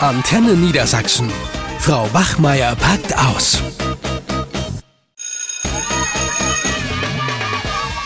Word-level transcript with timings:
Antenne 0.00 0.52
Niedersachsen. 0.52 1.32
Frau 1.78 2.06
Wachmeier 2.12 2.76
packt 2.76 3.16
aus. 3.16 3.62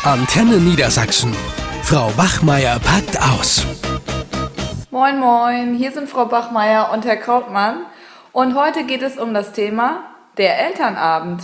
Antenne 0.04 0.58
Niedersachsen. 0.58 1.34
Frau 1.82 2.16
Wachmeier 2.16 2.78
packt 2.78 3.20
aus. 3.20 3.66
Moin, 4.92 5.18
moin, 5.18 5.74
hier 5.74 5.90
sind 5.90 6.08
Frau 6.08 6.26
Bachmeier 6.26 6.92
und 6.92 7.04
Herr 7.04 7.16
Krautmann. 7.16 7.86
Und 8.30 8.54
heute 8.54 8.84
geht 8.84 9.02
es 9.02 9.18
um 9.18 9.34
das 9.34 9.52
Thema 9.52 10.04
der 10.36 10.60
Elternabend. 10.60 11.42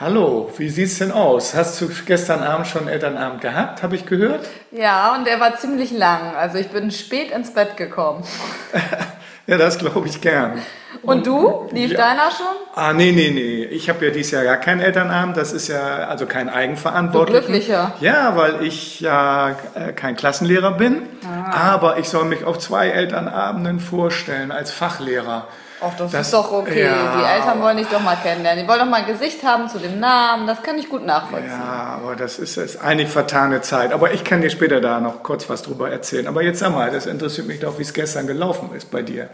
Hallo, 0.00 0.50
wie 0.56 0.70
sieht's 0.70 0.98
denn 0.98 1.12
aus? 1.12 1.54
Hast 1.54 1.80
du 1.80 1.88
gestern 2.04 2.42
Abend 2.42 2.66
schon 2.66 2.88
Elternabend 2.88 3.40
gehabt, 3.40 3.80
habe 3.84 3.94
ich 3.94 4.04
gehört? 4.04 4.48
Ja, 4.72 5.14
und 5.14 5.24
der 5.24 5.38
war 5.38 5.56
ziemlich 5.56 5.92
lang. 5.92 6.34
Also 6.34 6.58
ich 6.58 6.66
bin 6.70 6.90
spät 6.90 7.30
ins 7.30 7.54
Bett 7.54 7.76
gekommen. 7.76 8.24
ja, 9.46 9.56
das 9.56 9.78
glaube 9.78 10.08
ich 10.08 10.20
gern. 10.20 10.60
Und 11.02 11.28
du? 11.28 11.68
Lief 11.70 11.92
ja. 11.92 11.98
deiner 11.98 12.32
schon? 12.32 12.56
Ah, 12.74 12.92
nee, 12.92 13.12
nee, 13.12 13.30
nee. 13.30 13.66
Ich 13.66 13.88
habe 13.88 14.06
ja 14.06 14.10
dieses 14.10 14.32
Jahr 14.32 14.42
gar 14.42 14.56
keinen 14.56 14.80
Elternabend. 14.80 15.36
Das 15.36 15.52
ist 15.52 15.68
ja 15.68 16.08
also 16.08 16.26
kein 16.26 16.48
eigenverantwortlicher. 16.48 17.46
Glücklicher. 17.46 17.94
Ja, 18.00 18.34
weil 18.34 18.64
ich 18.64 18.98
ja 18.98 19.50
äh, 19.76 19.92
kein 19.92 20.16
Klassenlehrer 20.16 20.72
bin. 20.72 21.02
Ah. 21.24 21.74
Aber 21.74 21.98
ich 21.98 22.08
soll 22.08 22.24
mich 22.24 22.42
auf 22.44 22.58
zwei 22.58 22.88
Elternabenden 22.88 23.78
vorstellen 23.78 24.50
als 24.50 24.72
Fachlehrer. 24.72 25.46
Ach, 25.80 25.94
das, 25.96 26.12
das, 26.12 26.26
ist 26.26 26.34
doch 26.34 26.52
okay. 26.52 26.84
Ja, 26.84 27.16
die 27.18 27.24
Eltern 27.24 27.60
wollen 27.60 27.76
dich 27.76 27.88
doch 27.88 28.00
mal 28.00 28.16
kennenlernen. 28.16 28.64
Die 28.64 28.68
wollen 28.68 28.80
doch 28.80 28.86
mal 28.86 29.02
ein 29.02 29.06
Gesicht 29.06 29.42
haben 29.42 29.68
zu 29.68 29.78
dem 29.78 30.00
Namen. 30.00 30.46
Das 30.46 30.62
kann 30.62 30.78
ich 30.78 30.88
gut 30.88 31.04
nachvollziehen. 31.04 31.50
Ja, 31.50 31.98
aber 32.02 32.16
das 32.16 32.38
ist, 32.38 32.56
ist 32.56 32.80
eigentlich 32.82 33.08
vertane 33.08 33.60
Zeit. 33.60 33.92
Aber 33.92 34.12
ich 34.12 34.24
kann 34.24 34.40
dir 34.40 34.50
später 34.50 34.80
da 34.80 35.00
noch 35.00 35.22
kurz 35.22 35.48
was 35.50 35.62
drüber 35.62 35.90
erzählen. 35.90 36.26
Aber 36.26 36.42
jetzt 36.42 36.60
sag 36.60 36.72
mal, 36.72 36.90
das 36.90 37.06
interessiert 37.06 37.46
mich 37.46 37.60
doch, 37.60 37.78
wie 37.78 37.82
es 37.82 37.92
gestern 37.92 38.26
gelaufen 38.26 38.70
ist 38.74 38.90
bei 38.90 39.02
dir. 39.02 39.28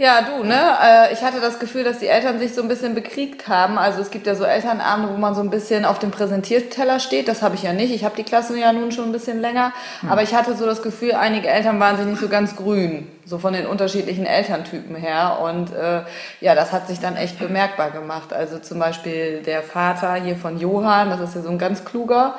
Ja, 0.00 0.22
du, 0.22 0.44
ne? 0.44 0.58
Äh, 0.82 1.12
ich 1.12 1.22
hatte 1.22 1.40
das 1.40 1.58
Gefühl, 1.58 1.84
dass 1.84 1.98
die 1.98 2.06
Eltern 2.06 2.38
sich 2.38 2.54
so 2.54 2.62
ein 2.62 2.68
bisschen 2.68 2.94
bekriegt 2.94 3.48
haben. 3.48 3.76
Also 3.76 4.00
es 4.00 4.10
gibt 4.10 4.26
ja 4.26 4.34
so 4.34 4.44
Elternabende, 4.44 5.12
wo 5.12 5.18
man 5.18 5.34
so 5.34 5.42
ein 5.42 5.50
bisschen 5.50 5.84
auf 5.84 5.98
dem 5.98 6.10
Präsentierteller 6.10 7.00
steht. 7.00 7.28
Das 7.28 7.42
habe 7.42 7.54
ich 7.56 7.64
ja 7.64 7.74
nicht. 7.74 7.92
Ich 7.92 8.02
habe 8.02 8.16
die 8.16 8.22
Klasse 8.22 8.58
ja 8.58 8.72
nun 8.72 8.92
schon 8.92 9.06
ein 9.06 9.12
bisschen 9.12 9.42
länger. 9.42 9.74
Hm. 10.00 10.10
Aber 10.10 10.22
ich 10.22 10.34
hatte 10.34 10.56
so 10.56 10.64
das 10.64 10.80
Gefühl, 10.82 11.12
einige 11.12 11.48
Eltern 11.48 11.80
waren 11.80 11.98
sich 11.98 12.06
nicht 12.06 12.20
so 12.20 12.28
ganz 12.28 12.56
grün. 12.56 13.08
So 13.30 13.38
von 13.38 13.52
den 13.52 13.66
unterschiedlichen 13.66 14.26
Elterntypen 14.26 14.96
her. 14.96 15.38
Und 15.40 15.72
äh, 15.72 16.02
ja, 16.40 16.56
das 16.56 16.72
hat 16.72 16.88
sich 16.88 16.98
dann 16.98 17.14
echt 17.14 17.38
bemerkbar 17.38 17.92
gemacht. 17.92 18.32
Also 18.32 18.58
zum 18.58 18.80
Beispiel 18.80 19.44
der 19.46 19.62
Vater 19.62 20.14
hier 20.14 20.34
von 20.34 20.58
Johann, 20.58 21.10
das 21.10 21.20
ist 21.20 21.36
ja 21.36 21.42
so 21.42 21.48
ein 21.48 21.58
ganz 21.58 21.84
kluger. 21.84 22.34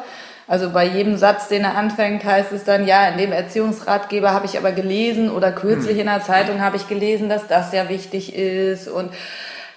Also 0.49 0.71
bei 0.71 0.85
jedem 0.85 1.15
Satz, 1.15 1.47
den 1.47 1.63
er 1.63 1.77
anfängt, 1.77 2.25
heißt 2.25 2.51
es 2.51 2.65
dann, 2.65 2.85
ja, 2.85 3.07
in 3.07 3.17
dem 3.17 3.31
Erziehungsratgeber 3.31 4.33
habe 4.33 4.45
ich 4.45 4.57
aber 4.57 4.73
gelesen 4.73 5.31
oder 5.31 5.53
kürzlich 5.53 5.97
in 5.97 6.07
der 6.07 6.23
Zeitung 6.23 6.59
habe 6.59 6.75
ich 6.75 6.89
gelesen, 6.89 7.29
dass 7.29 7.47
das 7.47 7.71
ja 7.71 7.87
wichtig 7.87 8.35
ist 8.35 8.89
und 8.89 9.13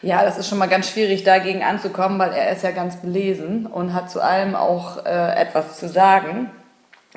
ja, 0.03 0.25
das 0.25 0.37
ist 0.37 0.48
schon 0.48 0.59
mal 0.59 0.67
ganz 0.67 0.91
schwierig, 0.91 1.23
dagegen 1.23 1.62
anzukommen, 1.62 2.19
weil 2.19 2.33
er 2.33 2.51
ist 2.51 2.65
ja 2.65 2.73
ganz 2.73 2.97
belesen 2.97 3.67
und 3.67 3.95
hat 3.95 4.11
zu 4.11 4.20
allem 4.20 4.57
auch 4.57 5.07
äh, 5.07 5.41
etwas 5.41 5.79
zu 5.79 5.89
sagen. 5.89 6.51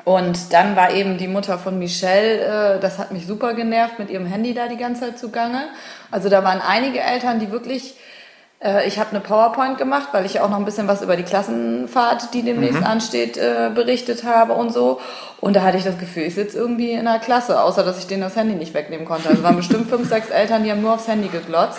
Und 0.04 0.52
dann 0.52 0.76
war 0.76 0.92
eben 0.92 1.18
die 1.18 1.28
Mutter 1.28 1.58
von 1.58 1.78
Michelle, 1.78 2.76
äh, 2.76 2.80
das 2.80 2.98
hat 2.98 3.12
mich 3.12 3.26
super 3.26 3.54
genervt, 3.54 3.98
mit 3.98 4.10
ihrem 4.10 4.26
Handy 4.26 4.54
da 4.54 4.68
die 4.68 4.76
ganze 4.76 5.02
Zeit 5.02 5.18
zugange. 5.18 5.68
Also 6.10 6.28
da 6.28 6.44
waren 6.44 6.60
einige 6.60 7.00
Eltern, 7.00 7.40
die 7.40 7.50
wirklich 7.50 7.96
äh, 8.60 8.86
ich 8.86 8.98
habe 8.98 9.10
eine 9.10 9.20
PowerPoint 9.20 9.78
gemacht, 9.78 10.08
weil 10.12 10.26
ich 10.26 10.40
auch 10.40 10.50
noch 10.50 10.58
ein 10.58 10.64
bisschen 10.64 10.88
was 10.88 11.02
über 11.02 11.16
die 11.16 11.22
Klassenfahrt, 11.22 12.34
die 12.34 12.42
demnächst 12.42 12.80
mhm. 12.80 12.86
ansteht, 12.86 13.36
äh, 13.36 13.70
berichtet 13.74 14.24
habe 14.24 14.54
und 14.54 14.72
so. 14.72 15.00
Und 15.40 15.54
da 15.54 15.62
hatte 15.62 15.78
ich 15.78 15.84
das 15.84 15.98
Gefühl, 15.98 16.24
ich 16.24 16.34
sitze 16.34 16.58
irgendwie 16.58 16.92
in 16.92 17.06
einer 17.06 17.20
Klasse, 17.20 17.62
außer 17.62 17.84
dass 17.84 17.98
ich 17.98 18.06
denen 18.06 18.22
das 18.22 18.36
Handy 18.36 18.54
nicht 18.54 18.74
wegnehmen 18.74 19.06
konnte. 19.06 19.28
Also 19.28 19.42
waren 19.42 19.56
bestimmt 19.56 19.88
fünf, 19.88 20.08
sechs 20.10 20.30
Eltern, 20.30 20.64
die 20.64 20.70
haben 20.70 20.82
nur 20.82 20.94
aufs 20.94 21.08
Handy 21.08 21.28
geglotzt. 21.28 21.78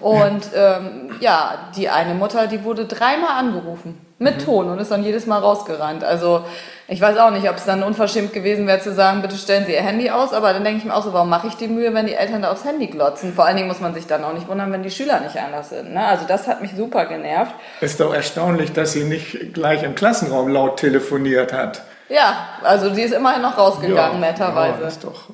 Und 0.00 0.50
ähm, 0.54 1.10
ja, 1.20 1.70
die 1.74 1.88
eine 1.88 2.12
Mutter, 2.12 2.46
die 2.46 2.62
wurde 2.62 2.84
dreimal 2.84 3.38
angerufen 3.38 3.98
mit 4.18 4.36
mhm. 4.40 4.44
Ton 4.44 4.68
und 4.68 4.78
ist 4.78 4.90
dann 4.90 5.02
jedes 5.02 5.26
Mal 5.26 5.38
rausgerannt. 5.38 6.04
Also 6.04 6.44
ich 6.90 7.02
weiß 7.02 7.18
auch 7.18 7.30
nicht, 7.30 7.48
ob 7.50 7.56
es 7.56 7.66
dann 7.66 7.82
unverschämt 7.82 8.32
gewesen 8.32 8.66
wäre 8.66 8.80
zu 8.80 8.94
sagen, 8.94 9.20
bitte 9.20 9.36
stellen 9.36 9.66
Sie 9.66 9.72
Ihr 9.74 9.82
Handy 9.82 10.08
aus, 10.08 10.32
aber 10.32 10.54
dann 10.54 10.64
denke 10.64 10.78
ich 10.78 10.84
mir 10.86 10.94
auch 10.94 11.04
so, 11.04 11.12
warum 11.12 11.28
mache 11.28 11.46
ich 11.46 11.54
die 11.54 11.68
Mühe, 11.68 11.92
wenn 11.92 12.06
die 12.06 12.14
Eltern 12.14 12.40
da 12.40 12.50
aufs 12.50 12.64
Handy 12.64 12.86
glotzen? 12.86 13.34
Vor 13.34 13.44
allen 13.44 13.56
Dingen 13.56 13.68
muss 13.68 13.80
man 13.80 13.92
sich 13.92 14.06
dann 14.06 14.24
auch 14.24 14.32
nicht 14.32 14.48
wundern, 14.48 14.72
wenn 14.72 14.82
die 14.82 14.90
Schüler 14.90 15.20
nicht 15.20 15.38
anders 15.38 15.68
sind. 15.68 15.92
Ne? 15.92 16.02
Also 16.02 16.24
das 16.26 16.48
hat 16.48 16.62
mich 16.62 16.72
super 16.74 17.04
genervt. 17.04 17.52
Ist 17.82 18.00
doch 18.00 18.14
erstaunlich, 18.14 18.72
dass 18.72 18.92
sie 18.92 19.04
nicht 19.04 19.52
gleich 19.52 19.82
im 19.82 19.94
Klassenraum 19.94 20.48
laut 20.48 20.78
telefoniert 20.78 21.52
hat. 21.52 21.82
Ja, 22.08 22.48
also 22.62 22.94
sie 22.94 23.02
ist 23.02 23.12
immerhin 23.12 23.42
noch 23.42 23.58
rausgegangen, 23.58 24.22
ja, 24.22 24.30
netterweise. 24.30 24.78
Ja, 24.78 24.84
das 24.84 24.94
ist 24.94 25.04
doch 25.04 25.28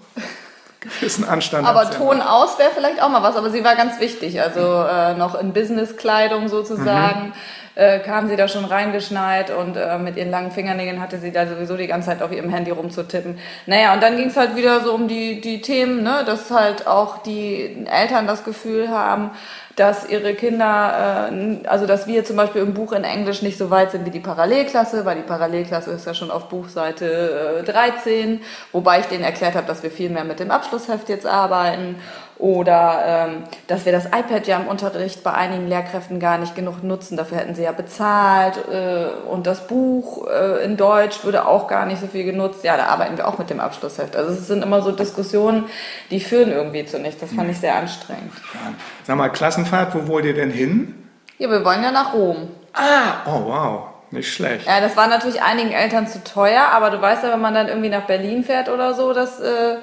gewissen 1.00 1.25
Anstand. 1.25 1.67
Aber 1.67 1.91
Ton 1.91 2.21
aus 2.21 2.59
wäre 2.59 2.71
vielleicht 2.75 3.03
auch 3.03 3.09
mal 3.09 3.22
was, 3.22 3.37
aber 3.37 3.50
sie 3.50 3.65
war 3.65 3.77
ganz 3.77 4.00
wichtig. 4.00 4.41
Also 4.41 4.61
äh, 4.61 5.15
noch 5.15 5.34
in 5.34 5.53
Businesskleidung 5.53 6.49
sozusagen. 6.49 7.28
Mhm 7.28 7.33
äh, 7.75 7.99
kam 8.00 8.28
sie 8.28 8.37
da 8.37 8.49
schon 8.49 8.65
reingeschneit 8.65 9.50
und 9.50 9.77
äh, 9.77 9.99
mit 9.99 10.17
ihren 10.17 10.31
langen 10.31 10.50
Fingernägeln 10.50 11.00
hatte 11.00 11.19
sie 11.19 11.33
da 11.33 11.47
sowieso 11.47 11.77
die 11.77 11.87
ganze 11.87 12.09
Zeit 12.09 12.23
auf 12.23 12.33
ihrem 12.33 12.50
Handy 12.50 12.71
rumzutippen. 12.71 13.39
Naja, 13.67 13.94
und 13.94 14.03
dann 14.03 14.17
ging 14.17 14.28
es 14.28 14.37
halt 14.37 14.56
wieder 14.56 14.81
so 14.81 14.94
um 14.94 15.09
die, 15.09 15.41
die 15.41 15.61
Themen, 15.61 16.03
ne, 16.03 16.23
dass 16.25 16.50
halt 16.50 16.87
auch 16.87 17.23
die 17.23 17.84
Eltern 17.91 18.27
das 18.27 18.44
Gefühl 18.44 18.91
haben, 18.91 19.31
dass 19.77 20.09
ihre 20.09 20.35
Kinder, 20.35 21.31
äh, 21.33 21.67
also 21.67 21.87
dass 21.87 22.07
wir 22.07 22.25
zum 22.25 22.37
Beispiel 22.37 22.62
im 22.62 22.75
Buch 22.75 22.93
in 22.93 23.05
Englisch 23.05 23.43
nicht 23.43 23.59
so 23.59 23.71
weit 23.71 23.91
sind 23.91 24.07
wie 24.07 24.11
die 24.11 24.21
Parallelklasse, 24.21 25.05
weil 25.05 25.17
die 25.17 25.23
Parallelklasse 25.23 25.91
ist 25.91 26.07
ja 26.07 26.15
schon 26.15 26.31
auf 26.31 26.49
Buchseite 26.49 27.61
äh, 27.61 27.65
13, 27.65 28.41
wobei 28.73 29.01
ich 29.01 29.07
denen 29.07 29.25
erklärt 29.25 29.55
habe, 29.55 29.67
dass 29.67 29.83
wir 29.83 29.91
viel 29.91 30.11
mehr 30.11 30.25
mit 30.25 30.41
dem 30.41 30.51
Abschlussheft 30.51 31.09
jetzt 31.09 31.27
arbeiten 31.27 31.97
oder 32.39 33.03
ähm, 33.06 33.45
dass 33.69 33.84
wir 33.84 33.93
das 33.93 34.06
iPad 34.06 34.47
ja 34.47 34.59
im 34.59 34.67
Unterricht 34.67 35.22
bei 35.22 35.33
einigen 35.33 35.69
Lehrkräften 35.69 36.19
gar 36.19 36.39
nicht 36.39 36.55
genug 36.55 36.83
nutzen, 36.83 37.17
dafür 37.17 37.39
hätten 37.39 37.55
sie 37.55 37.62
ja 37.62 37.72
bezahlt 37.72 38.56
äh, 38.69 39.06
und 39.31 39.47
das 39.47 39.67
Buch 39.67 40.27
äh, 40.28 40.65
in 40.65 40.77
Deutsch 40.77 41.23
würde 41.25 41.47
auch 41.47 41.69
gar 41.69 41.87
nicht 41.87 42.00
so 42.00 42.09
viel 42.09 42.25
genutzt. 42.25 42.65
Ja, 42.65 42.77
da 42.77 42.87
arbeiten 42.87 43.17
wir 43.17 43.28
auch 43.28 43.39
mit 43.39 43.50
dem 43.50 43.61
Abschlussheft. 43.61 44.17
Also 44.17 44.33
es 44.33 44.47
sind 44.49 44.62
immer 44.62 44.83
so 44.83 44.91
Diskussionen, 44.91 45.67
die 46.11 46.21
führen 46.21 46.50
irgendwie 46.50 46.84
zu 46.84 46.99
nichts. 46.99 47.21
Das 47.21 47.33
fand 47.33 47.50
ich 47.50 47.59
sehr 47.59 47.77
anstrengend. 47.77 48.33
Ja. 48.53 48.75
Sag 49.05 49.17
mal, 49.17 49.28
Klassenfahrt, 49.28 49.94
wo 49.94 50.09
wollt 50.09 50.25
ihr 50.25 50.34
denn 50.34 50.50
hin? 50.50 50.94
Ja, 51.39 51.49
wir 51.50 51.65
wollen 51.65 51.83
ja 51.83 51.93
nach 51.93 52.15
Rom. 52.15 52.49
Ah, 52.73 53.23
oh 53.27 53.47
wow. 53.47 53.83
Nicht 54.11 54.33
schlecht. 54.33 54.67
Ja, 54.67 54.81
das 54.81 54.97
war 54.97 55.09
natürlich 55.09 55.43
einigen 55.43 55.73
Eltern 55.73 56.06
zu 56.06 56.23
teuer, 56.23 56.62
aber 56.73 56.91
du 56.91 57.00
weißt 57.00 57.25
ja, 57.25 57.33
wenn 57.33 57.41
man 57.41 57.55
dann 57.55 57.69
irgendwie 57.69 57.89
nach 57.89 58.06
Berlin 58.06 58.44
fährt 58.44 58.69
oder 58.69 58.94
so, 58.94 59.12
dass 59.12 59.41
äh, 59.41 59.77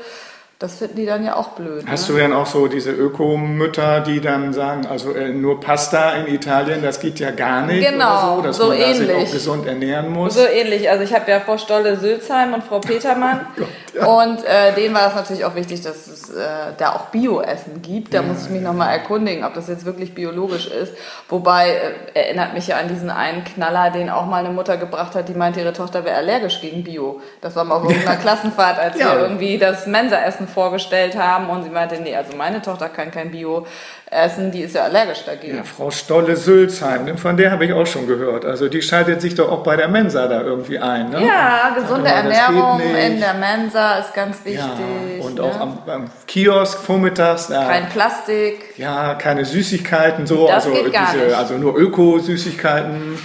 das 0.62 0.76
finden 0.76 0.96
die 0.96 1.06
dann 1.08 1.26
ja 1.26 1.38
auch 1.38 1.50
blöd. 1.50 1.84
Hast 1.88 2.08
ne? 2.08 2.16
du 2.16 2.22
denn 2.22 2.34
auch 2.34 2.46
so 2.46 2.68
diese 2.68 2.92
Ökomütter, 2.92 4.02
die 4.02 4.22
dann 4.22 4.54
sagen, 4.54 4.86
also 4.86 5.12
äh, 5.12 5.30
nur 5.30 5.60
Pasta 5.60 6.12
in 6.12 6.32
Italien, 6.32 6.84
das 6.84 7.00
geht 7.00 7.20
ja 7.20 7.32
gar 7.32 7.66
nicht 7.66 7.90
genau, 7.90 8.36
so, 8.36 8.42
dass 8.44 8.58
so 8.58 8.68
man 8.68 8.78
ähnlich. 8.78 8.98
sich 8.98 9.12
auch 9.12 9.32
gesund 9.32 9.66
ernähren 9.66 10.12
muss? 10.12 10.36
So 10.36 10.46
ähnlich. 10.46 10.88
Also 10.88 11.04
ich 11.04 11.16
habe 11.16 11.32
ja 11.32 11.40
Frau 11.40 11.58
Stolle 11.58 11.98
Sülzheim 11.98 12.54
und 12.54 12.64
Frau 12.64 12.80
Petermann 12.80 13.48
oh 13.60 13.64
ja. 13.94 14.06
und 14.24 14.44
äh, 14.44 14.74
denen 14.76 14.94
war 14.94 15.08
es 15.08 15.16
natürlich 15.16 15.46
auch 15.46 15.56
wichtig, 15.56 15.82
dass 15.82 16.08
es 16.08 16.30
äh, 16.30 16.74
da 16.78 16.94
auch 16.94 17.08
Bio-Essen 17.08 17.82
gibt. 17.82 18.14
Da 18.14 18.22
ja, 18.22 18.24
muss 18.24 18.44
ich 18.44 18.50
mich 18.50 18.62
ja. 18.62 18.68
nochmal 18.68 18.94
erkundigen, 18.94 19.44
ob 19.44 19.54
das 19.54 19.68
jetzt 19.68 19.86
wirklich 19.86 20.14
biologisch 20.14 20.68
ist. 20.68 20.94
Wobei, 21.30 21.70
äh, 22.14 22.20
erinnert 22.20 22.54
mich 22.54 22.68
ja 22.68 22.78
an 22.78 22.88
diesen 22.88 23.10
einen 23.10 23.44
Knaller, 23.44 23.92
den 23.92 24.10
auch 24.10 24.26
mal 24.26 24.44
eine 24.44 24.54
Mutter 24.54 24.78
gebracht 24.78 25.16
hat, 25.16 25.30
die 25.30 25.34
meinte, 25.34 25.62
ihre 25.62 25.74
Tochter 25.74 26.06
wäre 26.06 26.18
allergisch 26.18 26.62
gegen 26.62 26.84
Bio. 26.84 27.22
Das 27.42 27.56
war 27.56 27.64
mal 27.64 27.76
auf 27.76 27.84
irgendeiner 27.84 28.18
Klassenfahrt, 28.22 28.80
als 28.80 28.98
wir 28.98 29.20
irgendwie 29.20 29.58
das 29.58 29.88
Mensa-Essen 29.88 30.48
vorgestellt 30.48 31.18
haben 31.18 31.50
und 31.50 31.64
sie 31.64 31.70
meinte, 31.70 32.00
nee, 32.02 32.16
also 32.16 32.36
meine 32.36 32.62
Tochter 32.62 32.90
kann 32.90 33.12
kein 33.12 33.32
Bio 33.32 33.66
essen, 34.12 34.52
die 34.52 34.62
ist 34.62 34.76
ja 34.76 34.84
allergisch 34.84 35.24
dagegen. 35.26 35.58
Ja, 35.58 35.64
Frau 35.64 35.90
Stolle-Sülzheim, 35.90 37.18
von 37.18 37.38
der 37.38 37.52
habe 37.52 37.66
ich 37.66 37.72
auch 37.72 37.88
schon 37.88 38.08
gehört. 38.08 38.44
Also 38.44 38.68
die 38.68 38.82
schaltet 38.82 39.22
sich 39.22 39.36
doch 39.36 39.50
auch 39.50 39.64
bei 39.64 39.78
der 39.78 39.88
Mensa 39.88 40.28
da 40.28 40.42
irgendwie 40.42 40.80
ein. 40.80 41.10
Ne? 41.12 41.26
Ja, 41.26 41.74
gesunde 41.74 42.10
Ernährung 42.10 42.82
in 42.82 43.22
der 43.22 43.34
Mensa 43.36 43.81
ist 44.00 44.14
ganz 44.14 44.38
wichtig. 44.44 44.60
Ja, 44.60 45.26
und 45.26 45.36
ne? 45.36 45.44
auch 45.44 45.60
am, 45.60 45.78
am, 45.88 46.12
Kiosk 46.28 46.80
vormittags. 46.80 47.50
Ja, 47.50 47.66
Kein 47.66 47.90
Plastik. 47.90 48.78
Ja, 48.78 49.16
keine 49.16 49.46
Süßigkeiten, 49.46 50.26
so. 50.26 50.48
Das 50.48 50.66
also, 50.66 50.72
geht 50.72 50.94
gar 50.94 51.12
diese, 51.12 51.26
nicht. 51.26 51.36
also 51.36 51.56
nur 51.56 51.76
Öko-Süßigkeiten. 51.78 53.18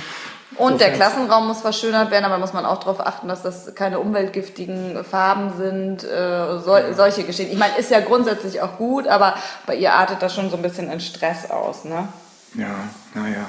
Und 0.57 0.73
so 0.73 0.79
der 0.79 0.93
Klassenraum 0.93 1.49
muss 1.49 1.61
verschönert 1.61 2.11
werden, 2.11 2.25
aber 2.25 2.39
muss 2.39 2.53
man 2.53 2.65
auch 2.65 2.79
darauf 2.79 3.01
achten, 3.01 3.29
dass 3.29 3.43
das 3.43 3.75
keine 3.75 3.99
umweltgiftigen 3.99 5.05
Farben 5.05 5.53
sind, 5.57 6.05
äh, 6.05 6.59
so, 6.59 6.77
ja. 6.77 6.95
solche 6.95 7.25
Geschichten. 7.25 7.53
Ich 7.53 7.59
meine, 7.59 7.77
ist 7.77 7.91
ja 7.91 8.01
grundsätzlich 8.01 8.63
auch 8.63 8.79
gut, 8.79 9.07
aber 9.07 9.35
bei 9.67 9.75
ihr 9.75 9.93
artet 9.93 10.23
das 10.23 10.35
schon 10.35 10.51
so 10.51 10.57
ein 10.57 10.63
bisschen 10.63 10.91
in 10.91 11.01
Stress 11.01 11.51
aus, 11.51 11.85
ne? 11.85 12.09
Ja, 12.59 12.89
naja. 13.15 13.49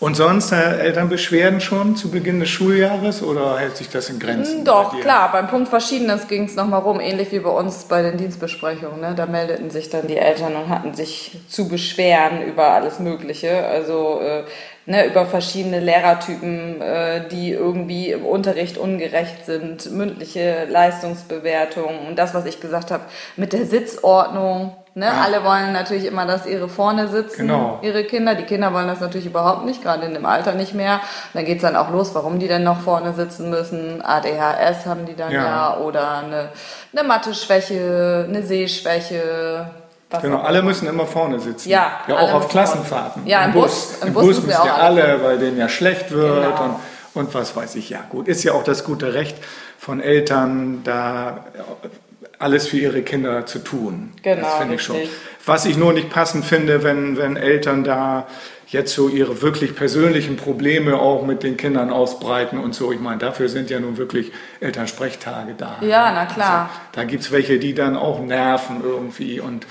Und 0.00 0.14
sonst 0.14 0.52
äh, 0.52 0.78
Elternbeschwerden 0.78 1.60
schon 1.60 1.96
zu 1.96 2.10
Beginn 2.10 2.38
des 2.38 2.48
Schuljahres 2.48 3.22
oder 3.22 3.58
hält 3.58 3.76
sich 3.76 3.88
das 3.88 4.10
in 4.10 4.20
Grenzen? 4.20 4.58
Hm, 4.58 4.64
doch, 4.64 5.00
klar. 5.00 5.30
Beim 5.32 5.48
Punkt 5.48 5.68
Verschiedenes 5.68 6.28
ging 6.28 6.44
es 6.44 6.54
nochmal 6.54 6.80
rum, 6.80 7.00
ähnlich 7.00 7.32
wie 7.32 7.40
bei 7.40 7.50
uns 7.50 7.84
bei 7.84 8.02
den 8.02 8.16
Dienstbesprechungen. 8.16 9.00
Ne? 9.00 9.14
Da 9.16 9.26
meldeten 9.26 9.70
sich 9.70 9.90
dann 9.90 10.06
die 10.06 10.16
Eltern 10.16 10.54
und 10.54 10.68
hatten 10.68 10.94
sich 10.94 11.38
zu 11.48 11.68
beschweren 11.68 12.42
über 12.42 12.68
alles 12.68 13.00
Mögliche. 13.00 13.66
Also 13.66 14.20
äh, 14.20 14.44
ne, 14.88 15.04
über 15.06 15.26
verschiedene 15.26 15.80
Lehrertypen, 15.80 16.80
äh, 16.80 17.28
die 17.28 17.52
irgendwie 17.52 18.10
im 18.10 18.24
Unterricht 18.24 18.78
ungerecht 18.78 19.44
sind, 19.44 19.92
mündliche 19.92 20.64
Leistungsbewertung 20.64 22.06
und 22.08 22.18
das, 22.18 22.32
was 22.34 22.46
ich 22.46 22.58
gesagt 22.60 22.90
habe, 22.90 23.04
mit 23.36 23.52
der 23.52 23.66
Sitzordnung. 23.66 24.74
Ne? 24.94 25.04
Ja. 25.04 25.20
Alle 25.22 25.44
wollen 25.44 25.72
natürlich 25.74 26.06
immer, 26.06 26.26
dass 26.26 26.46
ihre 26.46 26.68
vorne 26.68 27.06
sitzen, 27.08 27.42
Genau. 27.46 27.78
ihre 27.82 28.02
Kinder. 28.04 28.34
Die 28.34 28.44
Kinder 28.44 28.72
wollen 28.72 28.88
das 28.88 29.00
natürlich 29.00 29.26
überhaupt 29.26 29.64
nicht, 29.66 29.82
gerade 29.82 30.06
in 30.06 30.14
dem 30.14 30.24
Alter 30.26 30.54
nicht 30.54 30.74
mehr. 30.74 31.00
dann 31.34 31.44
geht's 31.44 31.62
dann 31.62 31.76
auch 31.76 31.90
los, 31.90 32.14
warum 32.14 32.38
die 32.38 32.48
denn 32.48 32.64
noch 32.64 32.80
vorne 32.80 33.12
sitzen 33.12 33.50
müssen. 33.50 34.02
ADHS 34.02 34.86
haben 34.86 35.04
die 35.04 35.14
dann 35.14 35.30
Ja. 35.30 35.44
ja, 35.44 35.76
oder 35.78 36.18
eine, 36.18 36.48
eine 36.96 37.06
Mathe-Schwäche, 37.06 38.24
eine 38.26 38.42
Sehschwäche. 38.42 39.66
Was 40.10 40.22
Genau, 40.22 40.38
alle 40.38 40.62
müssen 40.62 40.88
immer 40.88 41.06
vorne 41.06 41.38
sitzen. 41.38 41.68
Ja, 41.68 42.00
ja 42.08 42.16
auch 42.18 42.32
auf 42.32 42.48
Klassenfahrten. 42.48 43.26
Ja, 43.26 43.44
im 43.44 43.52
Bus. 43.52 43.98
Im 44.00 44.08
Im 44.08 44.14
Bus 44.14 44.22
Bus 44.24 44.36
müssen 44.36 44.46
müssen 44.46 44.64
ja 44.64 44.74
alle, 44.76 45.22
weil 45.22 45.38
denen 45.38 45.58
ja 45.58 45.68
schlecht 45.68 46.10
wird 46.10 46.44
Genau. 46.56 46.64
und, 47.14 47.24
und 47.26 47.34
was 47.34 47.54
weiß 47.54 47.74
ich. 47.74 47.90
Ja, 47.90 48.00
gut, 48.08 48.26
ist 48.26 48.42
ja 48.42 48.52
auch 48.52 48.64
das 48.64 48.84
gute 48.84 49.12
Recht 49.12 49.36
von 49.78 50.00
Eltern, 50.00 50.80
da 50.84 51.44
alles 52.38 52.68
für 52.68 52.78
ihre 52.78 53.02
Kinder 53.02 53.44
zu 53.46 53.58
tun. 53.58 54.12
Genau, 54.22 54.42
das 54.42 54.54
finde 54.54 54.74
ich 54.76 54.82
schon. 54.82 54.96
Was 55.44 55.66
ich 55.66 55.76
nur 55.76 55.92
nicht 55.92 56.10
passend 56.10 56.44
finde, 56.44 56.82
wenn, 56.82 57.16
wenn 57.18 57.36
Eltern 57.36 57.84
da 57.84 58.26
jetzt 58.68 58.94
so 58.94 59.08
ihre 59.08 59.40
wirklich 59.40 59.74
persönlichen 59.74 60.36
Probleme 60.36 60.98
auch 60.98 61.24
mit 61.24 61.42
den 61.42 61.56
Kindern 61.56 61.90
ausbreiten 61.90 62.58
und 62.58 62.74
so. 62.74 62.92
Ich 62.92 63.00
meine, 63.00 63.18
dafür 63.18 63.48
sind 63.48 63.70
ja 63.70 63.80
nun 63.80 63.96
wirklich 63.96 64.30
Elternsprechtage 64.60 65.54
da. 65.56 65.76
Ja, 65.80 66.12
na 66.12 66.26
klar. 66.26 66.62
Also, 66.68 66.80
da 66.92 67.04
gibt 67.04 67.22
es 67.24 67.32
welche, 67.32 67.58
die 67.58 67.74
dann 67.74 67.96
auch 67.96 68.20
nerven 68.20 68.82
irgendwie 68.84 69.40
und 69.40 69.66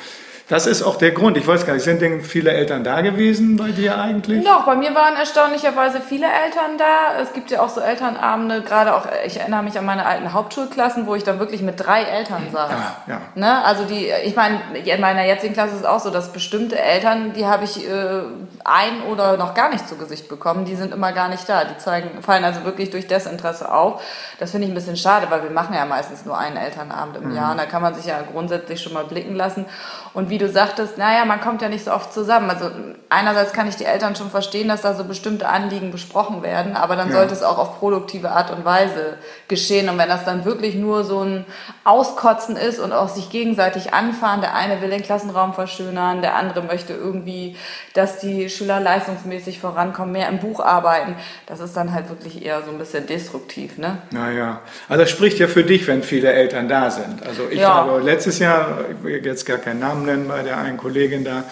das 0.50 0.66
ist 0.66 0.82
auch 0.82 0.96
der 0.96 1.12
Grund. 1.12 1.36
Ich 1.36 1.46
weiß 1.46 1.66
gar 1.66 1.74
nicht, 1.74 1.84
sind 1.84 2.02
denn 2.02 2.22
viele 2.22 2.52
Eltern 2.52 2.86
da 2.86 3.02
gewesen 3.02 3.58
bei 3.58 3.72
dir 3.72 4.00
eigentlich? 4.00 4.46
Doch, 4.46 4.66
bei 4.66 4.76
mir 4.76 4.96
waren 4.96 5.18
erstaunlicherweise 5.18 6.00
viele 6.00 6.26
Eltern 6.26 6.78
da. 6.78 7.22
Es 7.22 7.34
gibt 7.34 7.52
ja 7.52 7.62
auch 7.62 7.68
so 7.68 7.82
Elternabende, 7.82 8.62
gerade 8.62 8.96
auch, 8.96 9.08
ich 9.26 9.42
erinnere 9.42 9.64
mich 9.64 9.78
an 9.78 9.86
meine 9.86 10.06
alten 10.06 10.32
Hauptschulklassen, 10.32 11.06
wo 11.06 11.16
ich 11.16 11.26
dann 11.26 11.40
wirklich 11.40 11.62
mit 11.62 11.78
drei 11.78 12.04
Eltern 12.04 12.44
saß. 12.50 12.72
Ah, 12.72 12.96
ja. 13.08 13.22
Ne? 13.36 13.62
Also 13.66 13.84
die, 13.84 14.10
ich 14.24 14.38
meine, 14.38 14.62
in 14.86 15.02
meiner 15.02 15.26
jetzigen 15.26 15.54
Klasse 15.54 15.74
ist 15.74 15.82
es 15.82 15.86
auch 15.86 16.00
so, 16.00 16.12
dass 16.12 16.32
bestimmte 16.32 16.80
Eltern, 16.80 17.34
die 17.34 17.46
habe 17.46 17.66
ich 17.66 17.86
äh, 17.86 18.22
ein 18.64 19.02
oder 19.12 19.36
noch 19.36 19.54
gar 19.54 19.70
nicht 19.70 19.90
zu 19.90 19.98
Gesicht 19.98 20.30
bekommen, 20.30 20.64
die 20.64 20.76
sind 20.76 20.94
immer 20.94 21.12
gar 21.12 21.28
nicht 21.28 21.48
da. 21.50 21.66
Die 21.66 21.78
zeigen, 21.78 22.22
fallen 22.22 22.46
also 22.46 22.64
wirklich 22.64 22.90
durch 22.90 23.08
Desinteresse 23.08 23.70
auf. 23.70 24.02
Das 24.40 24.52
finde 24.52 24.68
ich 24.68 24.72
ein 24.72 24.76
bisschen 24.76 24.96
schade, 24.96 25.28
weil 25.30 25.44
wir 25.44 25.50
machen 25.50 25.76
ja 25.76 25.84
meistens 25.84 26.24
nur 26.24 26.38
einen 26.38 26.56
Elternabend 26.56 27.18
im 27.18 27.36
Jahr 27.36 27.52
und 27.52 27.58
da 27.58 27.66
kann 27.66 27.82
man 27.82 27.96
sich 27.96 28.06
ja 28.06 28.22
grundsätzlich 28.32 28.82
schon 28.82 28.94
mal 28.94 29.04
blicken 29.04 29.36
lassen. 29.36 29.66
Und 30.14 30.30
wie 30.30 30.37
du 30.38 30.50
sagtest, 30.50 30.98
naja, 30.98 31.26
man 31.26 31.42
kommt 31.42 31.62
ja 31.62 31.70
nicht 31.70 31.86
so 31.86 31.92
oft 31.92 32.14
zusammen. 32.14 32.50
Also 32.50 32.70
einerseits 33.10 33.54
kann 33.54 33.68
ich 33.68 33.76
die 33.76 33.86
Eltern 33.86 34.16
schon 34.16 34.30
verstehen, 34.30 34.68
dass 34.68 34.82
da 34.82 34.94
so 34.94 35.04
bestimmte 35.04 35.48
Anliegen 35.48 35.92
besprochen 35.92 36.44
werden, 36.44 36.76
aber 36.76 36.96
dann 36.96 37.10
Ja. 37.10 37.16
sollte 37.18 37.34
es 37.34 37.44
auch 37.44 37.58
auf 37.58 37.80
produktive 37.80 38.32
Art 38.32 38.52
und 38.52 38.66
Weise 38.66 39.18
geschehen. 39.48 39.90
Und 39.90 39.98
wenn 39.98 40.10
das 40.10 40.26
dann 40.26 40.44
wirklich 40.46 40.76
nur 40.76 41.04
so 41.04 41.22
ein 41.24 41.46
Auskotzen 41.84 42.58
ist 42.58 42.80
und 42.80 42.92
auch 42.92 43.08
sich 43.10 43.30
gegenseitig 43.30 43.94
anfahren, 43.94 44.42
der 44.42 44.54
eine 44.56 44.82
will 44.82 44.90
den 44.90 45.02
Klassenraum 45.04 45.54
verschönern, 45.54 46.22
der 46.22 46.36
andere 46.36 46.62
möchte 46.62 46.94
irgendwie, 46.94 47.56
dass 47.94 48.20
die 48.20 48.50
Schüler 48.50 48.80
leistungsmäßig 48.80 49.60
vorankommen, 49.60 50.12
mehr 50.12 50.28
im 50.30 50.40
Buch 50.40 50.60
arbeiten, 50.60 51.16
das 51.46 51.60
ist 51.60 51.78
dann 51.78 51.94
halt 51.94 52.10
wirklich 52.10 52.46
eher 52.46 52.62
so 52.64 52.72
ein 52.72 52.78
bisschen 52.78 53.08
destruktiv, 53.08 53.78
ne? 53.78 54.00
Naja, 54.12 54.60
also 54.90 55.02
das 55.04 55.10
spricht 55.10 55.40
ja 55.40 55.48
für 55.48 55.64
dich, 55.64 55.88
wenn 55.88 56.04
viele 56.04 56.32
Eltern 56.34 56.68
da 56.68 56.90
sind. 56.92 57.26
Also 57.26 57.48
ich 57.50 57.62
Ja. 57.62 57.70
habe 57.70 58.00
letztes 58.02 58.40
Jahr, 58.40 58.80
ich 58.92 59.04
will 59.04 59.26
jetzt 59.26 59.46
gar 59.46 59.58
keinen 59.58 59.80
Namen 59.80 60.06
nennen, 60.06 60.27
bei 60.28 60.44
der 60.44 60.58
einen 60.58 60.78
Kollegin 60.78 61.24
da, 61.24 61.44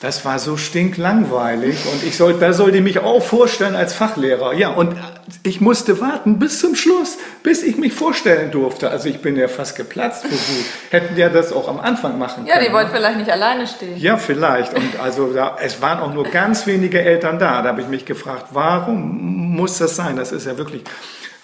das 0.00 0.24
war 0.24 0.38
so 0.38 0.56
stinklangweilig 0.56 1.76
und 1.92 2.02
ich 2.02 2.16
soll, 2.16 2.34
da 2.40 2.54
sollte 2.54 2.78
ich 2.78 2.82
mich 2.82 3.00
auch 3.00 3.22
vorstellen 3.22 3.74
als 3.76 3.92
Fachlehrer. 3.92 4.54
Ja, 4.54 4.70
und 4.70 4.94
ich 5.42 5.60
musste 5.60 6.00
warten 6.00 6.38
bis 6.38 6.58
zum 6.58 6.74
Schluss, 6.74 7.18
bis 7.42 7.62
ich 7.62 7.76
mich 7.76 7.92
vorstellen 7.92 8.50
durfte. 8.50 8.88
Also 8.90 9.10
ich 9.10 9.20
bin 9.20 9.36
ja 9.36 9.46
fast 9.46 9.76
geplatzt 9.76 10.22
vor 10.22 10.30
Wut. 10.32 10.64
Hätten 10.90 11.18
ja 11.18 11.28
das 11.28 11.52
auch 11.52 11.68
am 11.68 11.80
Anfang 11.80 12.18
machen 12.18 12.46
Ja, 12.46 12.54
können. 12.54 12.66
die 12.68 12.72
wollten 12.72 12.90
vielleicht 12.92 13.18
nicht 13.18 13.30
alleine 13.30 13.66
stehen. 13.66 13.98
Ja, 13.98 14.16
vielleicht. 14.16 14.72
Und 14.74 14.98
also 15.02 15.34
da, 15.34 15.58
es 15.62 15.82
waren 15.82 16.00
auch 16.00 16.14
nur 16.14 16.24
ganz 16.24 16.66
wenige 16.66 17.02
Eltern 17.02 17.38
da. 17.38 17.60
Da 17.60 17.68
habe 17.68 17.82
ich 17.82 17.88
mich 17.88 18.06
gefragt, 18.06 18.46
warum 18.52 19.54
muss 19.54 19.76
das 19.76 19.96
sein? 19.96 20.16
Das 20.16 20.32
ist 20.32 20.46
ja 20.46 20.56
wirklich 20.56 20.82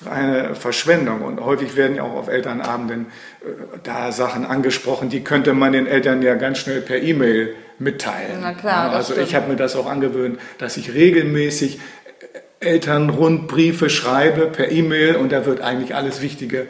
eine 0.04 0.54
Verschwendung. 0.54 1.22
Und 1.22 1.40
häufig 1.40 1.76
werden 1.76 1.96
ja 1.96 2.02
auch 2.02 2.14
auf 2.14 2.28
Elternabenden 2.28 3.06
äh, 3.42 3.78
da 3.82 4.12
Sachen 4.12 4.44
angesprochen, 4.44 5.08
die 5.08 5.24
könnte 5.24 5.54
man 5.54 5.72
den 5.72 5.86
Eltern 5.86 6.22
ja 6.22 6.34
ganz 6.34 6.58
schnell 6.58 6.80
per 6.80 7.02
E-Mail 7.02 7.54
mitteilen. 7.78 8.38
Na 8.40 8.52
klar, 8.52 8.92
Ja, 8.92 8.96
also 8.96 9.16
ich 9.16 9.34
habe 9.34 9.48
mir 9.48 9.56
das 9.56 9.76
auch 9.76 9.86
angewöhnt, 9.86 10.38
dass 10.58 10.76
ich 10.76 10.94
regelmäßig 10.94 11.80
Elternrundbriefe 12.60 13.90
schreibe 13.90 14.46
per 14.46 14.70
E-Mail 14.70 15.16
und 15.16 15.32
da 15.32 15.44
wird 15.44 15.60
eigentlich 15.60 15.94
alles 15.94 16.22
Wichtige 16.22 16.62
äh, 16.62 16.66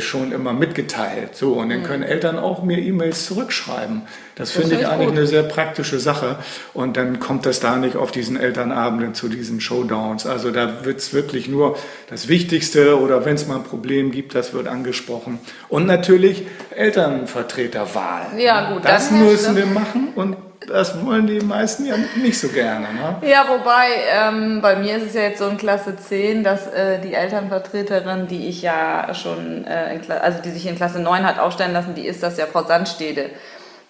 schon 0.00 0.32
immer 0.32 0.52
mitgeteilt. 0.52 1.36
So, 1.36 1.52
und 1.54 1.68
dann 1.70 1.84
können 1.84 2.02
Eltern 2.02 2.40
auch 2.40 2.64
mir 2.64 2.76
E-Mails 2.78 3.26
zurückschreiben. 3.26 4.02
Das, 4.34 4.50
finde 4.50 4.68
finde 4.70 4.82
ich 4.82 4.88
ich 4.88 4.92
eigentlich 4.92 5.08
gut. 5.10 5.16
eine 5.18 5.26
sehr 5.28 5.44
praktische 5.44 6.00
Sache. 6.00 6.38
Und 6.74 6.96
dann 6.96 7.20
kommt 7.20 7.46
das 7.46 7.60
da 7.60 7.76
nicht 7.76 7.94
auf 7.94 8.10
diesen 8.10 8.36
Elternabenden 8.36 9.14
zu 9.14 9.28
diesen 9.28 9.60
Showdowns. 9.60 10.26
Also 10.26 10.50
da 10.50 10.84
wird 10.84 10.98
es 10.98 11.14
wirklich 11.14 11.46
nur 11.46 11.78
das 12.10 12.26
Wichtigste 12.26 13.00
oder 13.00 13.24
wenn 13.24 13.36
es 13.36 13.46
mal 13.46 13.56
ein 13.56 13.64
Problem 13.64 14.10
gibt, 14.10 14.34
das 14.34 14.52
wird 14.52 14.66
angesprochen. 14.66 15.38
Und 15.68 15.86
natürlich 15.86 16.46
Elternvertreterwahl. 16.74 18.26
Ja, 18.38 18.72
gut, 18.72 18.84
Das 18.84 19.12
müssen 19.12 19.54
das. 19.54 19.56
wir 19.56 19.66
machen 19.66 20.08
und 20.16 20.36
das 20.66 21.04
wollen 21.04 21.26
die 21.26 21.40
meisten 21.40 21.86
ja 21.86 21.94
nicht 22.16 22.38
so 22.38 22.48
gerne. 22.48 22.86
Ne? 22.92 23.28
Ja, 23.28 23.46
wobei, 23.48 23.88
ähm, 24.10 24.60
bei 24.60 24.76
mir 24.76 24.96
ist 24.96 25.06
es 25.06 25.14
ja 25.14 25.22
jetzt 25.22 25.38
so 25.38 25.48
in 25.48 25.56
Klasse 25.56 25.96
10, 25.96 26.44
dass 26.44 26.66
äh, 26.68 27.00
die 27.00 27.14
Elternvertreterin, 27.14 28.26
die 28.26 28.48
ich 28.48 28.62
ja 28.62 29.14
schon, 29.14 29.64
äh, 29.64 29.94
in 29.94 30.10
also 30.10 30.42
die 30.42 30.50
sich 30.50 30.66
in 30.66 30.76
Klasse 30.76 31.00
9 31.00 31.24
hat 31.24 31.38
aufstellen 31.38 31.72
lassen, 31.72 31.94
die 31.94 32.06
ist 32.06 32.22
das 32.22 32.36
ja 32.38 32.46
Frau 32.46 32.64
Sandstede. 32.64 33.30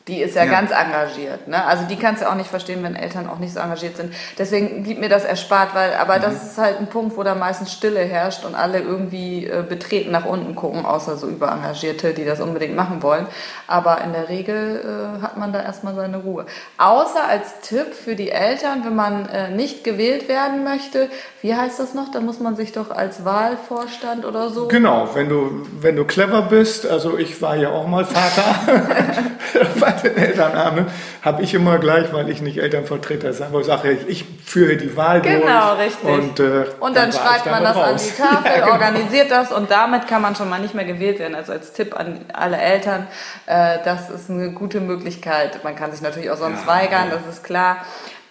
Die 0.08 0.20
ist 0.23 0.37
ja, 0.37 0.44
Ja. 0.44 0.50
ganz 0.53 0.70
engagiert. 0.70 1.49
Ne? 1.49 1.64
Also 1.64 1.82
die 1.91 1.97
kannst 1.97 2.23
du 2.23 2.29
auch 2.31 2.37
nicht 2.37 2.49
verstehen, 2.49 2.82
wenn 2.85 2.94
Eltern 2.94 3.29
auch 3.29 3.38
nicht 3.41 3.53
so 3.53 3.58
engagiert 3.58 3.97
sind. 3.97 4.14
Deswegen 4.38 4.85
blieb 4.85 5.00
mir 5.00 5.08
das 5.08 5.25
erspart, 5.25 5.75
weil, 5.75 5.94
aber 5.94 6.20
das 6.20 6.44
ist 6.44 6.58
halt 6.58 6.79
ein 6.79 6.87
Punkt, 6.87 7.17
wo 7.17 7.25
da 7.25 7.35
meistens 7.35 7.73
Stille 7.73 7.99
herrscht 8.00 8.44
und 8.44 8.55
alle 8.55 8.79
irgendwie 8.79 9.47
äh, 9.47 9.64
betreten 9.69 10.12
nach 10.12 10.25
unten 10.25 10.55
gucken, 10.55 10.87
außer 10.87 11.17
so 11.17 11.26
Überengagierte, 11.26 12.14
die 12.14 12.25
das 12.25 12.41
unbedingt 12.41 12.76
machen 12.76 13.03
wollen. 13.03 13.26
Aber 13.67 14.00
in 14.03 14.12
der 14.12 14.29
Regel 14.29 15.19
äh, 15.19 15.23
hat 15.23 15.38
man 15.38 15.53
da 15.53 15.61
erstmal 15.61 15.97
seine 15.97 16.19
Ruhe. 16.19 16.47
Außer 16.79 17.26
als 17.29 17.61
Tipp 17.62 17.93
für 17.93 18.14
die 18.14 18.31
Eltern, 18.31 18.85
wenn 18.85 18.94
man 18.94 19.29
äh, 19.29 19.50
nicht 19.50 19.82
gewählt 19.82 20.29
werden 20.29 20.62
möchte, 20.62 21.09
wie 21.43 21.55
heißt 21.55 21.81
das 21.81 21.94
noch? 21.94 22.12
Da 22.12 22.20
muss 22.20 22.38
man 22.38 22.55
sich 22.55 22.70
doch 22.70 22.91
als 22.93 23.25
Wahlvorstand 23.25 24.25
oder 24.25 24.50
so. 24.50 24.69
Genau, 24.69 25.09
wenn 25.14 25.29
du, 25.29 25.67
wenn 25.81 25.97
du 25.97 26.05
clever 26.05 26.43
bist, 26.43 26.87
also 26.87 27.19
ich 27.19 27.43
war 27.43 27.56
ja 27.56 27.70
auch 27.70 27.88
mal 27.88 28.05
Vater 28.05 28.85
bei 29.81 29.91
den 29.93 30.17
Elternabenden, 30.17 30.87
habe 31.23 31.43
ich 31.43 31.55
immer 31.55 31.79
gleich, 31.79 32.12
weil 32.12 32.29
ich 32.31 32.41
nicht 32.43 32.59
Elternvertreter 32.59 33.33
sein 33.33 33.53
wollte, 33.53 33.69
sage 33.69 33.93
ich, 33.93 34.09
ich 34.09 34.25
führe 34.45 34.76
die 34.76 34.97
Wahl 34.97 35.21
Genau, 35.23 35.75
durch. 35.75 35.87
richtig. 35.87 36.09
Und, 36.09 36.41
äh, 36.41 36.65
Und 36.81 36.97
dann, 36.97 37.12
war 37.12 37.21
schreibt 37.21 37.47
man 37.47 37.62
das 37.62 37.76
an 37.76 37.83
raus. 37.93 38.05
die 38.17 38.23
Tafel, 38.23 38.47
Ja, 38.50 38.55
genau. 38.61 38.73
organisiert 38.73 39.31
das 39.31 39.53
und 39.53 39.71
damit 39.71 40.07
kann 40.09 40.23
man 40.23 40.35
schon 40.37 40.49
mal 40.49 40.61
nicht 40.61 40.75
mehr 40.75 40.85
gewählt 40.85 41.19
werden. 41.19 41.35
Also 41.35 41.53
als 41.53 41.73
Tipp 41.73 41.99
an 41.99 42.21
alle 42.33 42.57
Eltern, 42.59 43.07
äh, 43.47 43.79
das 43.85 44.11
ist 44.11 44.31
eine 44.31 44.50
gute 44.53 44.81
Möglichkeit. 44.81 45.62
Man 45.65 45.76
kann 45.76 45.93
sich 45.93 46.00
natürlich 46.03 46.31
auch 46.31 46.37
sonst 46.38 46.62
Ja, 46.62 46.67
weigern, 46.67 47.11
das 47.11 47.23
ist 47.35 47.45
klar. 47.45 47.79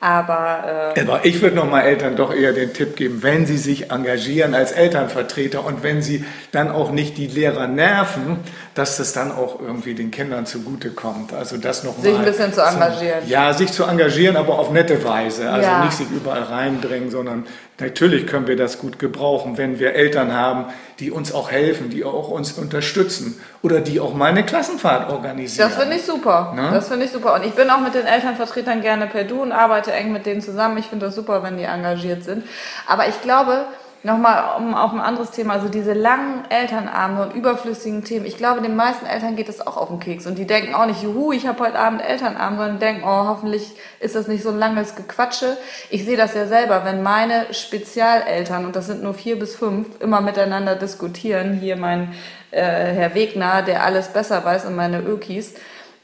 Aber 0.01 0.93
äh, 0.95 1.01
Aber 1.01 1.25
ich 1.25 1.41
würde 1.41 1.55
noch 1.55 1.69
mal 1.69 1.81
Eltern 1.81 2.15
doch 2.15 2.33
eher 2.33 2.53
den 2.53 2.73
Tipp 2.73 2.95
geben, 2.95 3.23
wenn 3.23 3.45
sie 3.45 3.57
sich 3.57 3.91
engagieren 3.91 4.53
als 4.53 4.71
Elternvertreter 4.71 5.65
und 5.65 5.83
wenn 5.83 6.01
sie 6.01 6.25
dann 6.51 6.69
auch 6.69 6.91
nicht 6.91 7.17
die 7.17 7.27
Lehrer 7.27 7.67
nerven, 7.67 8.39
dass 8.75 8.97
das 8.97 9.13
dann 9.13 9.31
auch 9.31 9.59
irgendwie 9.59 9.93
den 9.95 10.11
Kindern 10.11 10.45
zugutekommt. 10.45 11.33
Also 11.33 11.57
das 11.57 11.83
noch 11.83 11.97
Sich 11.97 12.15
ein 12.17 12.25
bisschen 12.25 12.53
zu 12.53 12.61
engagieren. 12.61 13.19
ja, 13.27 13.53
sich 13.53 13.71
zu 13.71 13.83
engagieren, 13.85 14.35
aber 14.35 14.59
auf 14.59 14.71
nette 14.71 15.03
Weise. 15.03 15.49
Also 15.49 15.67
Ja. 15.67 15.85
nicht 15.85 15.93
sich 15.97 16.09
überall 16.11 16.43
reindrängen, 16.43 17.09
sondern 17.09 17.45
natürlich 17.79 18.27
können 18.27 18.48
wir 18.48 18.55
das 18.55 18.79
gut 18.79 19.00
gebrauchen, 19.00 19.58
wenn 19.58 19.79
wir 19.79 19.94
Eltern 19.94 20.34
haben, 20.34 20.65
die 21.00 21.12
uns 21.12 21.34
auch 21.34 21.51
helfen, 21.51 21.89
die 21.89 22.03
auch 22.03 22.29
uns 22.29 22.53
unterstützen 22.53 23.39
oder 23.62 23.82
die 23.82 24.00
auch 24.00 24.13
mal 24.13 24.27
eine 24.27 24.46
Klassenfahrt 24.46 25.10
organisieren. 25.10 25.70
das 25.70 25.77
finde 25.77 25.98
ich 25.98 26.03
super. 26.03 26.53
Ne? 26.55 26.70
Das 26.72 26.88
finde 26.88 27.05
ich 27.05 27.12
super. 27.12 27.36
Und 27.36 27.46
ich 27.46 27.53
bin 27.53 27.70
auch 27.70 27.82
mit 27.82 27.94
den 27.94 28.05
Elternvertretern 28.05 28.82
gerne 28.82 29.08
per 29.08 29.24
Du 29.24 29.41
und 29.41 29.51
arbeite 29.51 29.91
eng 29.91 30.12
mit 30.12 30.25
denen 30.25 30.41
zusammen. 30.41 30.77
Ich 30.77 30.86
finde 30.86 31.08
das 31.08 31.15
super, 31.15 31.44
wenn 31.44 31.58
die 31.58 31.63
engagiert 31.63 32.24
sind. 32.24 32.46
Aber 32.88 33.08
ich 33.08 33.22
glaube, 33.22 33.65
nochmal 34.05 34.57
um 34.57 34.75
auf 34.75 34.93
ein 34.93 35.00
anderes 35.00 35.31
Thema, 35.31 35.53
also 35.53 35.67
diese 35.67 35.93
langen 35.93 36.43
Elternabende 36.50 37.24
und 37.24 37.33
überflüssigen 37.33 38.03
Themen, 38.03 38.27
ich 38.27 38.38
glaube, 38.38 38.62
den 38.62 38.75
meisten 38.75 39.07
Eltern 39.07 39.35
geht 39.35 39.50
das 39.50 39.65
auch 39.65 39.77
auf 39.77 39.89
den 39.89 40.00
Keks. 40.00 40.27
Und 40.27 40.38
die 40.38 40.45
denken 40.45 40.75
auch 40.75 40.85
nicht, 40.85 41.01
juhu, 41.01 41.31
ich 41.31 41.47
habe 41.47 41.59
heute 41.63 41.79
Abend 41.79 42.03
Elternabend, 42.07 42.59
sondern 42.59 42.79
denken, 42.79 43.01
oh, 43.03 43.27
hoffentlich 43.27 43.71
ist 44.00 44.15
das 44.15 44.27
nicht 44.27 44.43
so 44.43 44.50
ein 44.50 44.59
langes 44.59 44.95
Gequatsche. 44.95 45.57
Ich 45.89 46.05
sehe 46.05 46.17
das 46.17 46.35
ja 46.35 46.45
selber, 46.45 46.85
wenn 46.85 47.01
meine 47.01 47.51
Spezialeltern, 47.51 48.65
und 48.65 48.75
das 48.75 48.85
sind 48.85 49.01
nur 49.01 49.15
vier 49.15 49.39
bis 49.39 49.55
fünf, 49.55 49.88
immer 50.00 50.21
miteinander 50.21 50.75
diskutieren, 50.75 51.53
hier 51.53 51.75
mein 51.75 52.13
äh, 52.51 52.62
Herr 52.62 53.15
Wegner, 53.15 53.63
der 53.63 53.83
alles 53.83 54.09
besser 54.09 54.45
weiß 54.45 54.65
und 54.65 54.75
meine 54.75 55.01
Ökis, 55.01 55.55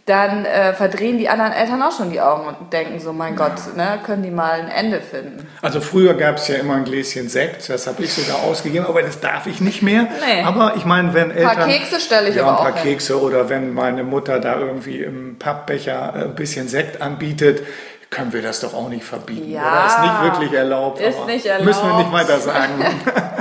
dann 0.06 0.46
äh, 0.46 0.74
verdrehen 0.74 1.18
die 1.18 1.30
anderen 1.30 1.52
Eltern 1.52 1.82
auch 1.84 1.96
schon 1.96 2.10
die 2.10 2.20
Augen 2.20 2.48
und 2.48 2.74
denken 2.74 3.00
so, 3.00 3.14
mein 3.14 3.36
Gott, 3.36 3.76
ne, 3.76 4.00
können 4.04 4.24
die 4.24 4.32
mal 4.32 4.60
ein 4.62 4.68
Ende 4.68 5.00
finden. 5.00 5.48
Also 5.62 5.80
früher 5.80 6.16
gab 6.16 6.38
es 6.38 6.48
ja 6.48 6.56
immer 6.56 6.76
ein 6.76 6.86
Gläschen 6.86 7.30
Sekt, 7.30 7.70
das 7.70 7.86
habe 7.86 8.04
ich 8.04 8.14
sogar 8.14 8.44
ausgegeben, 8.44 8.86
aber 8.88 9.04
das 9.04 9.20
darf 9.20 9.46
ich 9.46 9.62
nicht 9.62 9.82
mehr. 9.82 10.04
Nee. 10.04 10.44
Aber 10.44 10.74
ich 10.76 10.86
meine, 10.86 11.14
wenn 11.14 11.30
Eltern... 11.30 11.50
Ein 11.50 11.58
paar 11.58 11.68
Kekse 11.68 12.00
stelle 12.00 12.30
ich 12.30 12.36
ja, 12.36 12.44
aber 12.44 12.52
ein 12.52 12.58
auch 12.58 12.64
paar 12.72 12.82
hin. 12.82 12.92
Kekse 12.94 13.22
oder 13.22 13.50
wenn 13.50 13.74
meine 13.74 14.04
Mutter 14.04 14.40
da 14.40 14.60
irgendwie 14.60 15.04
im 15.04 15.38
Pappbecher 15.38 16.14
ein 16.14 16.36
bisschen 16.36 16.68
Sekt 16.68 17.02
anbietet, 17.02 17.62
können 18.10 18.34
wir 18.34 18.42
das 18.42 18.60
doch 18.60 18.74
auch 18.74 18.90
nicht 18.90 19.06
verbieten. 19.06 19.52
Ja. 19.52 19.62
Oder 19.62 19.86
ist 19.86 20.02
nicht 20.02 20.24
wirklich 20.24 20.54
erlaubt. 20.54 21.00
Ist 21.00 21.26
nicht 21.28 21.46
erlaubt. 21.46 21.66
Müssen 21.66 21.88
wir 21.88 21.98
nicht 22.00 22.12
weiter 22.12 22.40
sagen. 22.40 22.74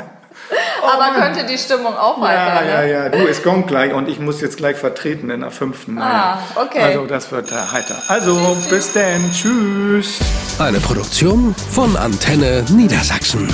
aber 0.92 1.20
könnte 1.20 1.44
die 1.44 1.58
Stimmung 1.58 1.96
auch 1.96 2.18
Oh, 2.18 2.24
ja, 2.24 2.28
weiter. 2.28 2.64
ja, 2.64 2.80
ne? 2.82 2.90
ja. 2.92 3.08
Du, 3.08 3.26
es 3.26 3.42
kommt 3.42 3.66
gleich 3.68 3.92
und 3.94 4.08
ich 4.08 4.18
muss 4.20 4.40
jetzt 4.40 4.56
gleich 4.56 4.76
vertreten 4.76 5.30
in 5.30 5.40
der 5.40 5.50
fünften. 5.50 5.98
Ah, 5.98 6.38
okay. 6.56 6.82
Also 6.82 7.06
das 7.06 7.30
wird 7.32 7.50
heiter. 7.52 8.02
Also 8.08 8.56
bis 8.68 8.92
dann. 8.92 9.30
Tschüss. 9.32 10.18
Eine 10.58 10.80
Produktion 10.80 11.54
von 11.70 11.96
Antenne 11.96 12.64
Niedersachsen. 12.70 13.48